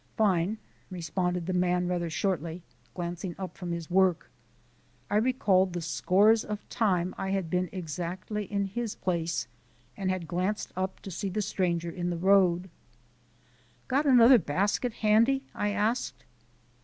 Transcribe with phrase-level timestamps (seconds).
[0.17, 0.57] "Fine,"
[0.89, 2.63] responded the man rather shortly,
[2.95, 4.31] glancing up from his work.
[5.11, 9.47] I recalled the scores of times I had been exactly in his place,
[9.95, 12.71] and had glanced up to see the stranger in the road.
[13.87, 16.25] "Got another basket handy?" I asked.